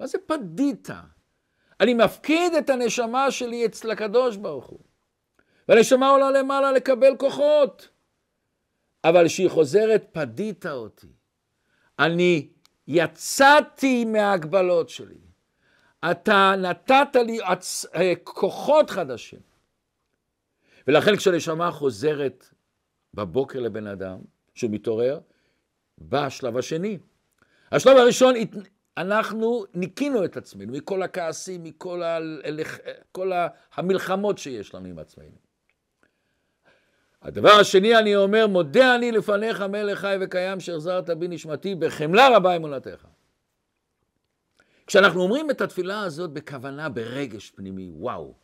[0.00, 0.88] מה זה פדית?
[1.80, 4.80] אני מפקיד את הנשמה שלי אצל הקדוש ברוך הוא.
[5.68, 7.88] והנשמה עולה למעלה לקבל כוחות.
[9.04, 11.06] אבל כשהיא חוזרת, פדית אותי.
[11.98, 12.48] אני
[12.86, 15.18] יצאתי מההגבלות שלי.
[16.10, 17.86] אתה נתת לי עצ...
[17.94, 19.40] אה, כוחות חדשים.
[20.86, 22.46] ולכן כשהנשמה חוזרת
[23.14, 24.18] בבוקר לבן אדם,
[24.54, 25.20] שהוא מתעורר,
[25.98, 26.98] בא השלב השני.
[27.72, 28.34] השלב הראשון,
[29.00, 32.18] אנחנו ניקינו את עצמנו מכל הכעסים, מכל ה...
[33.12, 33.32] כל
[33.74, 35.36] המלחמות שיש לנו עם עצמנו.
[37.22, 42.56] הדבר השני, אני אומר, מודה אני לפניך מלך חי וקיים שהחזרת בי נשמתי בחמלה רבה
[42.56, 43.06] אמונתך.
[44.86, 48.34] כשאנחנו אומרים את התפילה הזאת בכוונה, ברגש פנימי, וואו,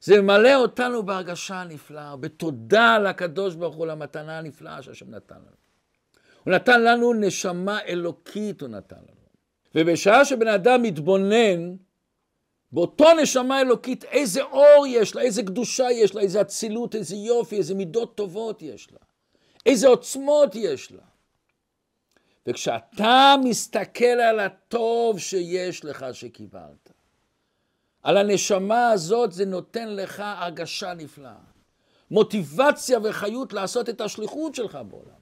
[0.00, 5.56] זה ממלא אותנו בהרגשה נפלאה, בתודה לקדוש ברוך הוא, למתנה הנפלאה שהשם נתן לנו.
[6.44, 9.21] הוא נתן לנו נשמה אלוקית, הוא נתן לנו.
[9.74, 11.76] ובשעה שבן אדם מתבונן
[12.72, 17.56] באותו נשמה אלוקית, איזה אור יש לה, איזה קדושה יש לה, איזה אצילות, איזה יופי,
[17.56, 18.98] איזה מידות טובות יש לה,
[19.66, 21.02] איזה עוצמות יש לה.
[22.46, 26.92] וכשאתה מסתכל על הטוב שיש לך שקיבלת,
[28.02, 31.34] על הנשמה הזאת זה נותן לך הרגשה נפלאה,
[32.10, 35.21] מוטיבציה וחיות לעשות את השליחות שלך בעולם.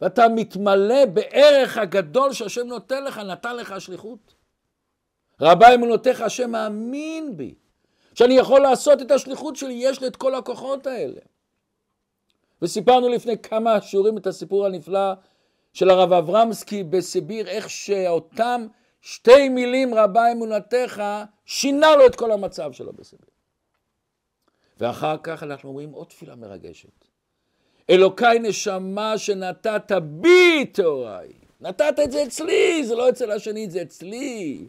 [0.00, 4.34] ואתה מתמלא בערך הגדול שהשם נותן לך, נתן לך שליחות.
[5.40, 7.54] רבה אמונותיך, השם מאמין בי,
[8.14, 11.20] שאני יכול לעשות את השליחות שלי, יש לי את כל הכוחות האלה.
[12.62, 15.12] וסיפרנו לפני כמה שיעורים את הסיפור הנפלא
[15.72, 18.66] של הרב אברמסקי בסיביר, איך שאותם
[19.00, 21.02] שתי מילים רבה אמונתך,
[21.44, 23.30] שינה לו את כל המצב שלו בסיביר.
[24.78, 27.09] ואחר כך אנחנו אומרים עוד תפילה מרגשת.
[27.90, 31.28] אלוקיי נשמה שנתת בי טהוריי.
[31.60, 34.66] נתת את זה אצלי, זה לא אצל השני, זה אצלי.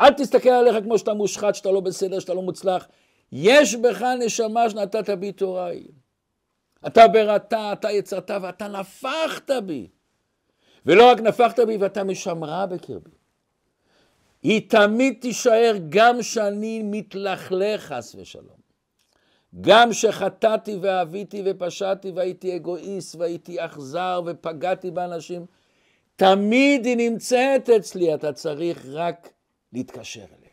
[0.00, 2.88] אל תסתכל עליך כמו שאתה מושחת, שאתה לא בסדר, שאתה לא מוצלח.
[3.32, 5.84] יש בך נשמה שנתת בי תוראי.
[6.86, 9.88] אתה בראתה, אתה יצרת ואתה נפחת בי.
[10.86, 13.10] ולא רק נפחת בי, ואתה משמרה בקרבי.
[14.42, 18.59] היא תמיד תישאר גם שאני מתלכלך חס ושלום.
[19.60, 25.46] גם שחטאתי ואהביתי ופשעתי והייתי אגואיסט והייתי אכזר ופגעתי באנשים,
[26.16, 29.28] תמיד היא נמצאת אצלי, אתה צריך רק
[29.72, 30.50] להתקשר אליה.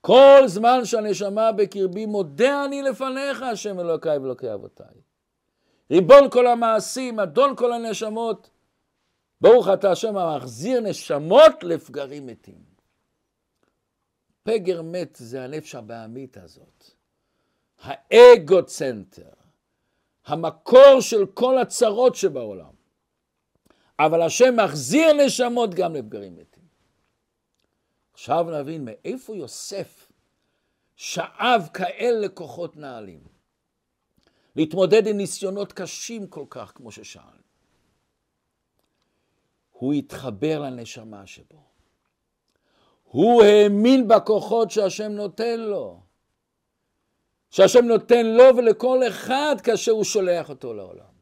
[0.00, 4.96] כל זמן שהנשמה בקרבי, מודה אני לפניך, השם אלוקיי ואלוקי אבותיי.
[5.90, 8.50] ריבון כל המעשים, אדון כל הנשמות,
[9.40, 12.71] ברוך אתה השם המחזיר נשמות לפגרים מתים.
[14.42, 16.90] פגר מת זה הנפש הבעמית הזאת.
[17.80, 19.32] האגו-צנטר,
[20.24, 22.72] המקור של כל הצרות שבעולם.
[23.98, 26.62] אבל השם מחזיר נשמות גם לפגרים מתים.
[28.12, 30.12] עכשיו נבין מאיפה יוסף
[30.96, 33.20] שאב כאלה כוחות נעלים.
[34.56, 37.42] להתמודד עם ניסיונות קשים כל כך, כמו ששאל.
[39.70, 41.71] הוא התחבר לנשמה שבו.
[43.12, 46.00] הוא האמין בכוחות שהשם נותן לו.
[47.50, 51.12] שהשם נותן לו ולכל אחד כאשר הוא שולח אותו לעולם.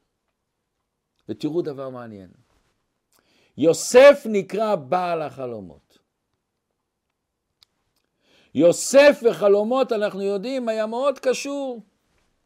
[1.29, 2.31] ותראו דבר מעניין.
[3.57, 5.99] יוסף נקרא בעל החלומות.
[8.55, 11.83] יוסף וחלומות, אנחנו יודעים, היה מאוד קשור.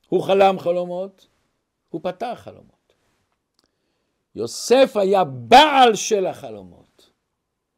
[0.09, 1.27] הוא חלם חלומות,
[1.89, 2.95] הוא פתח חלומות.
[4.35, 7.11] יוסף היה בעל של החלומות,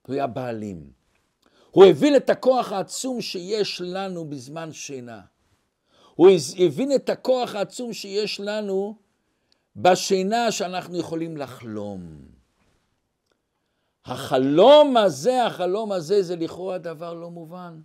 [0.07, 0.96] הוא היה בעלים.
[1.77, 5.21] הוא הבין את הכוח העצום שיש לנו בזמן שינה.
[6.15, 8.97] הוא הבין את הכוח העצום שיש לנו
[9.77, 12.03] בשינה שאנחנו יכולים לחלום.
[14.05, 17.81] החלום הזה, החלום הזה, זה לכאורה דבר לא מובן.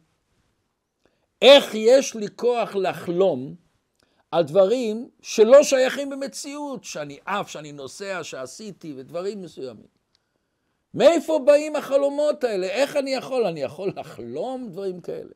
[1.42, 3.56] איך יש לי כוח לחלום
[4.32, 10.01] על דברים שלא שייכים במציאות, שאני עף, שאני נוסע, שעשיתי, ודברים מסוימים.
[10.94, 12.68] מאיפה באים החלומות האלה?
[12.68, 13.46] איך אני יכול?
[13.46, 15.34] אני יכול לחלום דברים כאלה.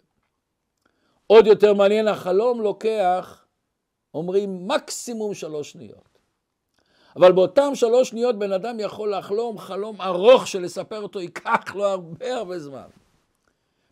[1.28, 3.46] עוד יותר מעניין, החלום לוקח
[4.14, 6.16] אומרים מקסימום שלוש שניות.
[7.16, 12.36] אבל באותם שלוש שניות בן אדם יכול לחלום חלום ארוך שלספר אותו ייקח לו הרבה
[12.36, 12.88] הרבה זמן.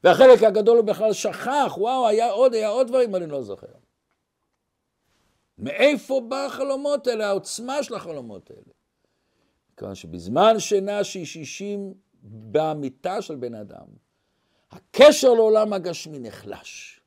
[0.03, 3.67] והחלק הגדול הוא בכלל שכח, וואו, היה עוד, היה עוד דברים, אני לא זוכר.
[5.57, 8.82] מאיפה בא החלומות האלה, העוצמה של החלומות האלה?
[9.83, 11.93] כיוון שבזמן שינה שהיא שישים
[12.23, 13.85] במיטה של בן אדם,
[14.71, 17.01] הקשר לעולם הגשמי נחלש.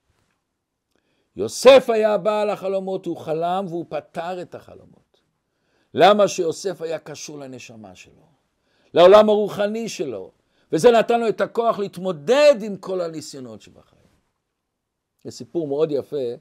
[1.36, 5.20] יוסף היה בעל החלומות, הוא חלם והוא פתר את החלומות.
[5.94, 8.26] למה שיוסף היה קשור לנשמה שלו,
[8.94, 10.30] לעולם הרוחני שלו,
[10.72, 14.02] וזה נתן לו את הכוח להתמודד עם כל הניסיונות שבחיים.
[15.24, 16.34] זה סיפור מאוד יפה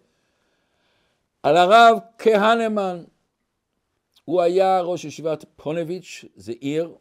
[1.43, 3.03] על הרב כהנמן.
[4.25, 6.95] הוא היה ראש ישיבת פונביץ', זה עיר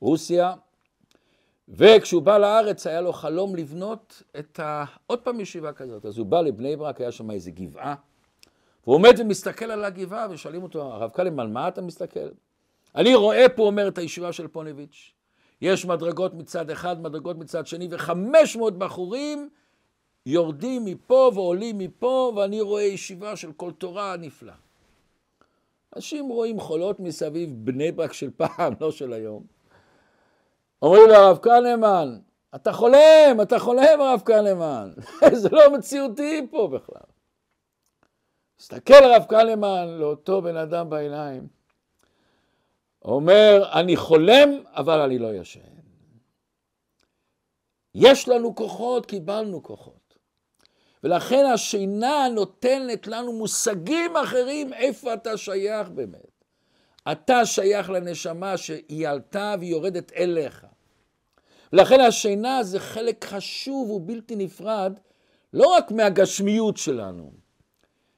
[0.00, 0.54] ברוסיה,
[1.68, 4.84] וכשהוא בא לארץ היה לו חלום לבנות את ה...
[5.06, 6.06] עוד פעם ישיבה כזאת.
[6.06, 7.94] אז הוא בא לבני ברק, היה שם איזה גבעה,
[8.84, 12.28] והוא עומד ומסתכל על הגבעה, ושואלים אותו, הרב קלם, על מה אתה מסתכל?
[12.94, 15.12] אני רואה פה, אומר, את הישיבה של פונביץ'.
[15.60, 19.48] יש מדרגות מצד אחד, מדרגות מצד שני, וחמש מאות בחורים
[20.28, 24.52] יורדים מפה ועולים מפה, ואני רואה ישיבה של כל תורה נפלא.
[25.96, 29.42] אנשים רואים חולות מסביב, בני ברק של פעם, לא של היום.
[30.82, 32.18] אומרים לרב קלמן,
[32.54, 34.92] אתה חולם, אתה חולם הרב קלמן,
[35.42, 37.08] זה לא מציאותי פה בכלל.
[38.60, 41.46] מסתכל הרב קלמן לאותו בן אדם בעיניים,
[43.04, 45.60] אומר, אני חולם, אבל אני לא ישן.
[47.94, 49.97] יש לנו כוחות, קיבלנו כוחות.
[51.04, 56.44] ולכן השינה נותנת לנו מושגים אחרים איפה אתה שייך באמת.
[57.12, 60.66] אתה שייך לנשמה שהיא עלתה והיא יורדת אליך.
[61.72, 65.00] ולכן השינה זה חלק חשוב ובלתי נפרד,
[65.52, 67.32] לא רק מהגשמיות שלנו,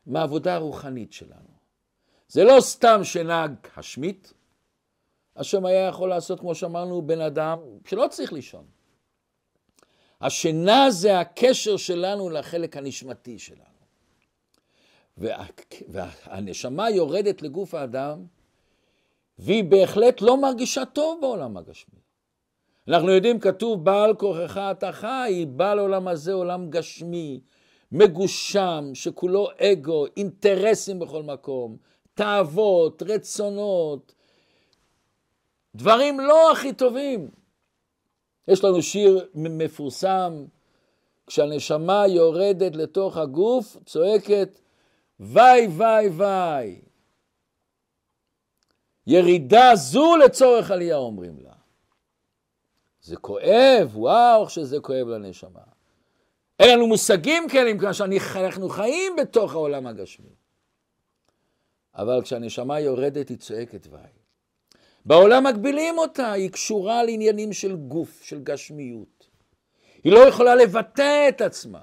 [0.07, 1.51] מהעבודה הרוחנית שלנו.
[2.29, 4.33] זה לא סתם שינה גשמית,
[5.37, 8.80] השם היה יכול לעשות, כמו שאמרנו, בן אדם שלא צריך לישון.
[10.21, 13.65] השינה זה הקשר שלנו לחלק הנשמתי שלנו.
[15.19, 15.45] וה,
[15.89, 18.25] והנשמה יורדת לגוף האדם,
[19.39, 22.01] והיא בהחלט לא מרגישה טוב בעולם הגשמי.
[22.89, 27.41] אנחנו יודעים, כתוב, בעל כוחך אתה חי, בעל עולם הזה עולם גשמי,
[27.93, 31.77] מגושם, שכולו אגו, אינטרסים בכל מקום,
[32.15, 34.15] תאוות, רצונות,
[35.75, 37.40] דברים לא הכי טובים.
[38.51, 40.45] יש לנו שיר מפורסם,
[41.27, 44.61] כשהנשמה יורדת לתוך הגוף, צועקת,
[45.21, 46.81] וי וי וי.
[49.07, 51.53] ירידה זו לצורך עלייה, אומרים לה.
[53.03, 55.61] זה כואב, וואו, שזה כואב לנשמה.
[56.59, 60.35] אין לנו מושגים כאלה, מכיוון שאנחנו חיים בתוך העולם הגשמי.
[61.95, 63.99] אבל כשהנשמה יורדת, היא צועקת וי.
[65.05, 69.29] בעולם מגבילים אותה, היא קשורה לעניינים של גוף, של גשמיות.
[70.05, 71.83] היא לא יכולה לבטא את עצמה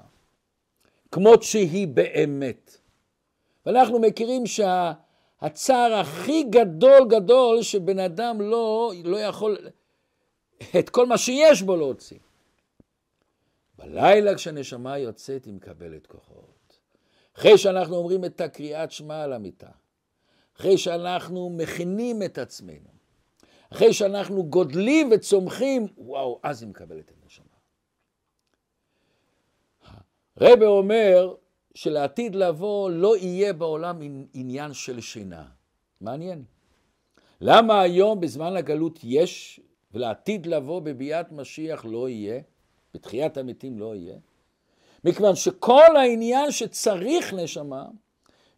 [1.12, 2.76] כמות שהיא באמת.
[3.66, 9.58] ואנחנו מכירים שהצער הכי גדול גדול שבן אדם לא, לא יכול
[10.78, 12.18] את כל מה שיש בו להוציא.
[13.78, 16.78] בלילה כשהנשמה יוצאת היא מקבלת כוחות.
[17.36, 19.70] אחרי שאנחנו אומרים את הקריאת שמע על המיטה,
[20.56, 22.97] אחרי שאנחנו מכינים את עצמנו,
[23.72, 27.44] אחרי שאנחנו גודלים וצומחים, וואו, אז היא מקבלת את הנשמה.
[30.40, 31.34] רבה אומר
[31.74, 33.98] שלעתיד לבוא לא יהיה בעולם
[34.34, 35.44] עניין של שינה.
[36.00, 36.44] מעניין.
[37.40, 39.60] למה היום בזמן הגלות יש,
[39.92, 42.40] ולעתיד לבוא בביאת משיח לא יהיה,
[42.94, 44.16] בתחיית המתים לא יהיה?
[45.04, 47.84] מכיוון שכל העניין שצריך נשמה,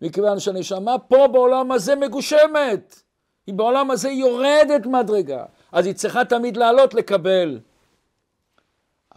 [0.03, 3.03] מכיוון שהנשמה פה בעולם הזה מגושמת.
[3.51, 7.61] היא בעולם הזה יורדת מדרגה, אז היא צריכה תמיד לעלות לקבל.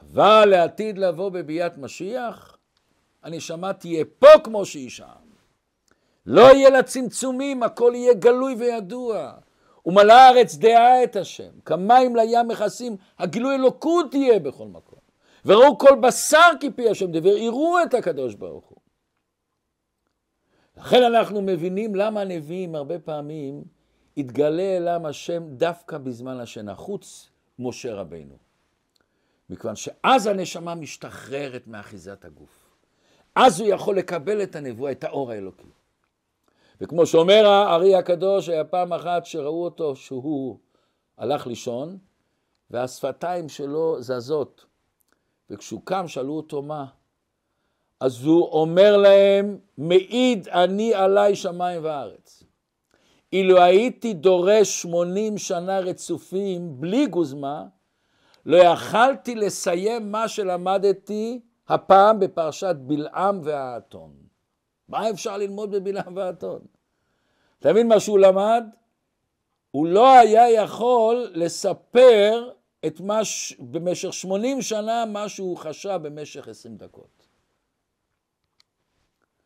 [0.02, 2.58] אבל לעתיד לבוא בביאת משיח,
[3.24, 5.06] הנשמה תהיה פה כמו שהיא שם.
[6.26, 9.32] לא יהיה לה צמצומים, הכל יהיה גלוי וידוע.
[9.86, 15.00] ומלא הארץ דעה את השם, כמים לים מכסים, הגילוי אלוקות יהיה בכל מקום.
[15.46, 18.78] וראו כל בשר כפי השם דבר, יראו את הקדוש ברוך הוא.
[20.78, 23.64] לכן אנחנו מבינים למה הנביאים הרבה פעמים
[24.18, 28.36] יתגלה אליהם השם דווקא בזמן השינה, חוץ משה רבינו.
[29.50, 32.70] מכיוון שאז הנשמה משתחררת מאחיזת הגוף.
[33.36, 35.68] אז הוא יכול לקבל את הנבואה, את האור האלוקי.
[36.82, 40.58] וכמו שאומר הארי הקדוש, היה פעם אחת שראו אותו שהוא
[41.18, 41.98] הלך לישון,
[42.72, 44.66] והשפתיים שלו זזות.
[45.50, 46.86] וכשהוא קם שאלו אותו מה.
[48.00, 52.43] אז הוא אומר להם, מעיד אני עליי שמיים וארץ.
[53.34, 57.66] אילו הייתי דורש 80 שנה רצופים בלי גוזמה,
[58.46, 64.14] לא יכלתי לסיים מה שלמדתי הפעם בפרשת בלעם והאתון.
[64.88, 66.62] מה אפשר ללמוד בבלעם והאתון?
[67.60, 68.64] אתה מבין מה שהוא למד?
[69.72, 72.50] הוא לא היה יכול לספר
[72.86, 73.54] את מה ש...
[73.60, 77.28] במשך 80 שנה מה שהוא חשב במשך 20 דקות.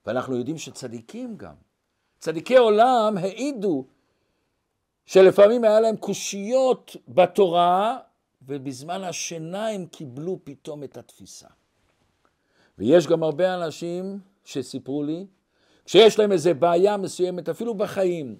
[0.05, 1.55] ואנחנו יודעים שצדיקים גם,
[2.19, 3.85] צדיקי עולם העידו
[5.05, 7.97] שלפעמים היה להם קושיות בתורה,
[8.47, 11.47] ובזמן השינה הם קיבלו פתאום את התפיסה.
[12.77, 15.25] ויש גם הרבה אנשים שסיפרו לי,
[15.85, 18.37] כשיש להם איזו בעיה מסוימת, אפילו בחיים,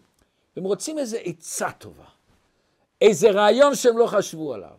[0.57, 2.05] הם רוצים איזו עצה טובה,
[3.01, 4.75] איזה רעיון שהם לא חשבו עליו.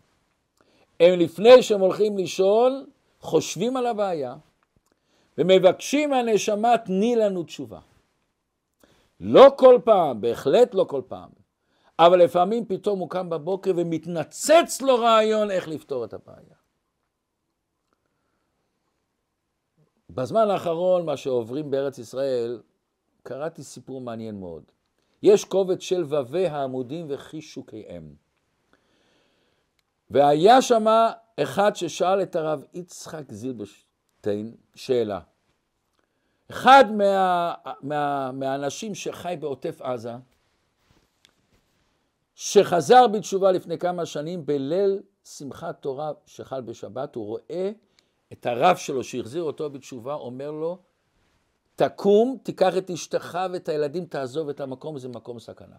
[1.00, 2.86] הם לפני שהם הולכים לישון,
[3.20, 4.34] חושבים על הבעיה,
[5.38, 7.78] ומבקשים מהנשמה, תני לנו תשובה.
[9.20, 11.30] לא כל פעם, בהחלט לא כל פעם,
[11.98, 16.56] אבל לפעמים פתאום הוא קם בבוקר ומתנצץ לו רעיון איך לפתור את הבעיה.
[20.10, 22.62] בזמן האחרון, מה שעוברים בארץ ישראל,
[23.22, 24.62] קראתי סיפור מעניין מאוד.
[25.22, 28.14] יש קובץ של ו"ו העמודים וחישוקיהם.
[30.10, 30.86] והיה שם
[31.42, 35.20] אחד ששאל את הרב יצחק זילברשטיין שאלה.
[36.50, 40.12] אחד מה, מה, מהאנשים שחי בעוטף עזה,
[42.34, 47.70] שחזר בתשובה לפני כמה שנים בליל שמחת תורה שחל בשבת, הוא רואה
[48.32, 50.78] את הרב שלו שהחזיר אותו בתשובה, אומר לו,
[51.76, 55.76] תקום, תיקח את אשתך ואת הילדים, תעזוב את המקום, זה מקום סכנה.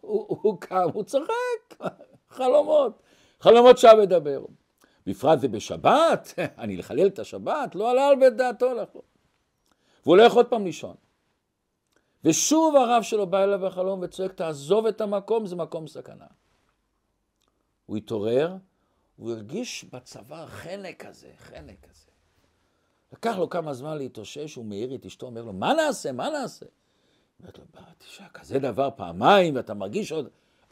[0.00, 1.88] הוא, הוא קם, הוא צוחק,
[2.28, 3.02] חלומות,
[3.40, 4.44] חלומות שעה מדבר.
[5.06, 9.04] בפרט זה בשבת, אני לחלל את השבת, לא עלה על בית דעתו לחלום.
[10.04, 10.96] והוא לא יכול עוד פעם לישון.
[12.24, 16.26] ושוב הרב שלו בא אליו בחלום וצועק, תעזוב את המקום, זה מקום סכנה.
[17.86, 18.56] הוא התעורר,
[19.16, 22.10] הוא הרגיש בצוואר חנק כזה, חנק כזה.
[23.12, 26.66] לקח לו כמה זמן להתאושש, הוא מעיר את אשתו, אומר לו, מה נעשה, מה נעשה?
[27.40, 27.64] אומרת לו,
[27.98, 30.28] תשמע, כזה דבר פעמיים, ואתה מרגיש עוד...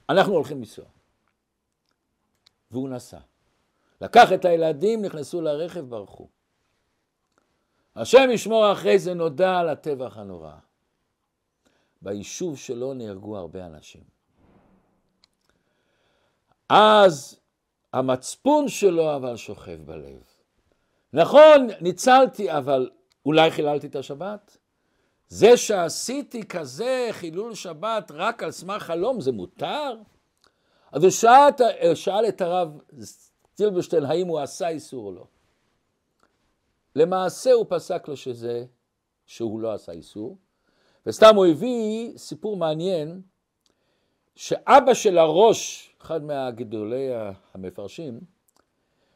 [0.09, 0.85] אנחנו הולכים לנסוע.
[2.71, 3.19] והוא נסע.
[4.05, 6.29] לקח את הילדים, נכנסו לרכב, ברחו.
[7.97, 10.53] השם ישמור אחרי זה נודע על הטבח הנורא.
[12.03, 14.01] ביישוב שלו נהרגו הרבה אנשים.
[16.69, 17.41] אז
[17.93, 20.23] המצפון שלו אבל שוכב בלב.
[21.13, 22.91] נכון, ניצלתי, אבל
[23.27, 24.57] אולי חיללתי את השבת?
[25.29, 29.97] זה שעשיתי כזה חילול שבת רק על סמך חלום, זה מותר?
[30.93, 32.79] אז הוא שאל, שאל את הרב
[33.57, 35.27] זילברשטיין האם הוא עשה איסור או לא.
[36.97, 38.65] למעשה הוא פסק לו שזה,
[39.27, 40.39] שהוא לא עשה איסור,
[41.07, 43.23] וסתם הוא הביא סיפור מעניין,
[44.37, 47.09] שאבא של הראש, אחד מהגדולי
[47.55, 48.21] המפרשים,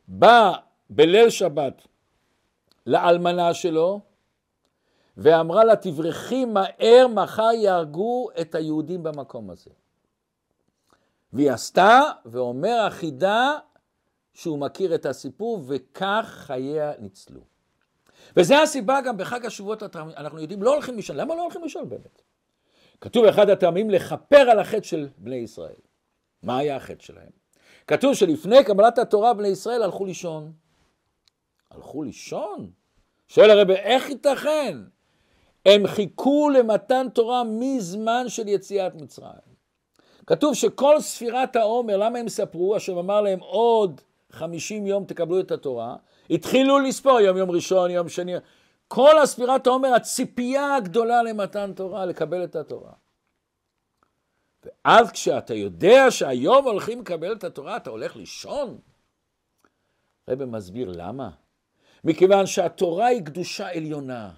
[0.09, 0.53] בא
[0.91, 1.83] בליל שבת
[2.87, 4.01] לאלמנה שלו,
[5.17, 9.71] ואמרה לה, תברחי מהר, מחר יהרגו את היהודים במקום הזה.
[11.33, 13.59] והיא עשתה, ואומר החידה
[14.39, 17.41] שהוא מכיר את הסיפור, וכך חייה ניצלו.
[18.37, 21.17] וזה הסיבה גם בחג השבועות, אנחנו יודעים, לא הולכים לישון.
[21.17, 22.23] למה לא הולכים לישון באמת?
[23.01, 25.81] כתוב באחד הטעמים לכפר על החטא של בני ישראל.
[26.43, 27.31] מה היה החטא שלהם?
[27.87, 30.53] כתוב שלפני קבלת התורה בני ישראל הלכו לישון.
[31.71, 32.71] הלכו לישון?
[33.29, 34.79] שואל הרב, איך ייתכן?
[35.67, 39.59] הם חיכו למתן תורה מזמן של יציאת מצרים.
[40.27, 42.77] כתוב שכל ספירת העומר, למה הם ספרו?
[42.77, 44.01] השם אמר להם עוד
[44.33, 45.97] חמישים יום תקבלו את התורה,
[46.31, 48.33] התחילו לספור יום יום ראשון, יום שני,
[48.89, 52.93] כל הספירת העומר, הציפייה הגדולה למתן תורה, לקבל את התורה.
[54.65, 58.79] ואז כשאתה יודע שהיום הולכים לקבל את התורה, אתה הולך לישון?
[60.29, 61.31] רבי מסביר למה.
[62.05, 64.31] מכיוון שהתורה היא קדושה עליונה.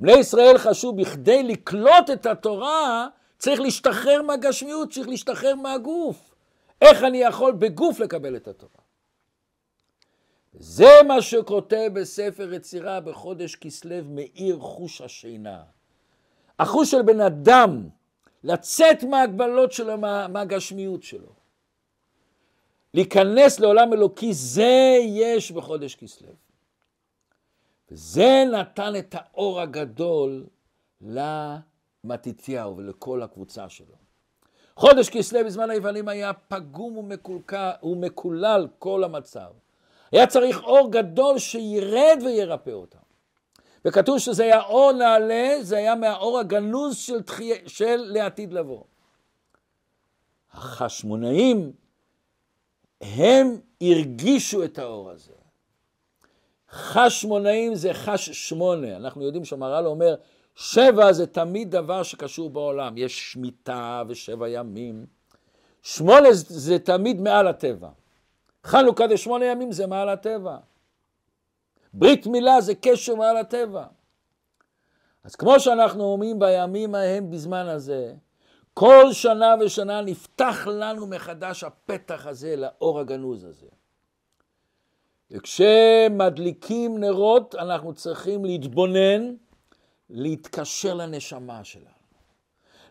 [0.00, 3.08] בני ישראל חשבו, בכדי לקלוט את התורה,
[3.38, 6.34] צריך להשתחרר מהגשמיות, צריך להשתחרר מהגוף.
[6.80, 8.83] איך אני יכול בגוף לקבל את התורה?
[10.58, 15.62] זה מה שכותב בספר יצירה בחודש כסלו מאיר חוש השינה.
[16.58, 17.88] החוש של בן אדם,
[18.44, 21.32] לצאת מההגבלות שלו, מה, מהגשמיות שלו.
[22.94, 26.28] להיכנס לעולם אלוקי, זה יש בחודש כסלו.
[27.90, 30.46] וזה נתן את האור הגדול
[31.00, 33.94] למתתיהו ולכל הקבוצה שלו.
[34.76, 37.10] חודש כסלו בזמן היוונים היה פגום
[37.82, 39.52] ומקולל כל המצב.
[40.14, 42.98] היה צריך אור גדול שירד וירפא אותם.
[43.84, 47.52] וכתוב שזה היה אור נעלה, זה היה מהאור הגנוז של, תחי...
[47.66, 48.84] של לעתיד לבוא.
[50.52, 51.72] החשמונאים,
[53.00, 55.32] הם הרגישו את האור הזה.
[56.70, 60.14] חשמונאים זה חש שמונה, אנחנו יודעים שהמהר"ל אומר,
[60.54, 65.06] שבע זה תמיד דבר שקשור בעולם, יש שמיטה ושבע ימים.
[65.82, 67.88] שמונה זה תמיד מעל הטבע.
[68.64, 70.56] חנוכה זה שמונה ימים זה מעל הטבע.
[71.94, 73.84] ברית מילה זה קשר מעל הטבע.
[75.24, 78.14] אז כמו שאנחנו אומרים בימים ההם בזמן הזה,
[78.74, 83.66] כל שנה ושנה נפתח לנו מחדש הפתח הזה לאור הגנוז הזה.
[85.30, 89.34] וכשמדליקים נרות אנחנו צריכים להתבונן,
[90.10, 91.88] להתקשר לנשמה שלנו.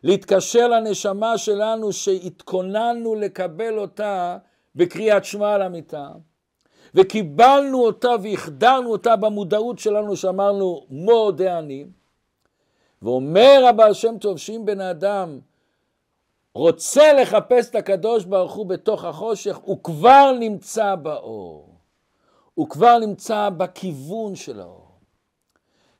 [0.04, 4.38] להתקשר לנשמה שלנו שהתכוננו לקבל אותה
[4.76, 6.10] בקריאת שמע על המיטה,
[6.96, 11.86] וקיבלנו אותה והחדרנו אותה במודעות שלנו שאמרנו מודה אני,
[13.02, 15.40] ואומר הבעל שם טוב שאם בן אדם
[16.56, 21.74] רוצה לחפש את הקדוש ברוך הוא בתוך החושך, הוא כבר נמצא באור.
[22.54, 24.92] הוא כבר נמצא בכיוון של האור.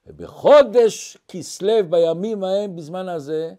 [0.08, 3.54] ובחודש כסלו, בימים ההם, בזמן הזה,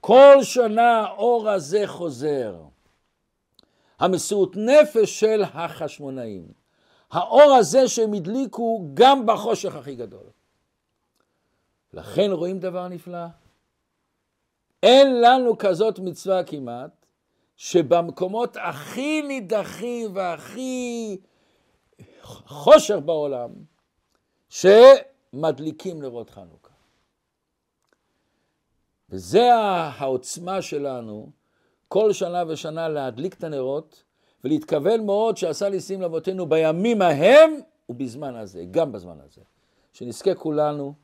[0.00, 2.54] כל שנה האור הזה חוזר.
[3.98, 6.48] המסירות נפש של החשמונאים.
[7.10, 10.26] האור הזה שהם הדליקו גם בחושך הכי גדול.
[11.92, 13.26] לכן רואים דבר נפלא.
[14.82, 17.06] אין לנו כזאת מצווה כמעט,
[17.56, 21.16] שבמקומות הכי נידחים והכי
[22.46, 23.50] חושך בעולם,
[24.48, 26.72] שמדליקים נרות חנוכה.
[29.10, 31.30] וזה העוצמה שלנו,
[31.88, 34.02] כל שנה ושנה להדליק את הנרות,
[34.44, 39.40] ולהתכוון מאוד שעשה ניסים לאבותינו בימים ההם ובזמן הזה, גם בזמן הזה.
[39.92, 40.94] שנזכה כולנו,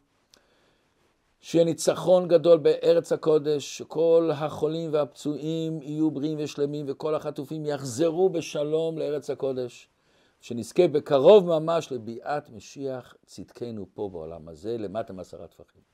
[1.40, 8.98] שיהיה ניצחון גדול בארץ הקודש, שכל החולים והפצועים יהיו בריאים ושלמים, וכל החטופים יחזרו בשלום
[8.98, 9.88] לארץ הקודש.
[10.40, 15.82] שנזכה בקרוב ממש לביאת משיח צדקנו פה בעולם הזה, למטה מעשרה טפחים.